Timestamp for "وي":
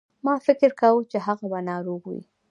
2.11-2.21